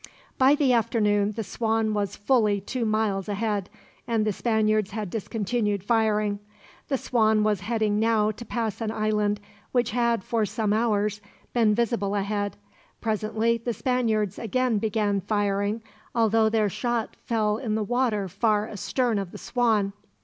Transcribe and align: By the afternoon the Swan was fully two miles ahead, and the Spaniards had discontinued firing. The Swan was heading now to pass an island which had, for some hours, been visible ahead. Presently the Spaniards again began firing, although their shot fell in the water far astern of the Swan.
By 0.39 0.55
the 0.55 0.73
afternoon 0.73 1.33
the 1.33 1.43
Swan 1.43 1.93
was 1.93 2.15
fully 2.15 2.59
two 2.59 2.85
miles 2.87 3.29
ahead, 3.29 3.69
and 4.07 4.25
the 4.25 4.33
Spaniards 4.33 4.89
had 4.89 5.11
discontinued 5.11 5.83
firing. 5.83 6.39
The 6.87 6.97
Swan 6.97 7.43
was 7.43 7.59
heading 7.61 7.99
now 7.99 8.31
to 8.31 8.43
pass 8.43 8.81
an 8.81 8.89
island 8.89 9.39
which 9.73 9.91
had, 9.91 10.23
for 10.23 10.43
some 10.43 10.73
hours, 10.73 11.21
been 11.53 11.75
visible 11.75 12.15
ahead. 12.15 12.57
Presently 12.99 13.59
the 13.59 13.73
Spaniards 13.75 14.39
again 14.39 14.79
began 14.79 15.21
firing, 15.21 15.83
although 16.15 16.49
their 16.49 16.67
shot 16.67 17.15
fell 17.23 17.57
in 17.59 17.75
the 17.75 17.83
water 17.83 18.27
far 18.27 18.67
astern 18.67 19.19
of 19.19 19.31
the 19.31 19.37
Swan. 19.37 19.93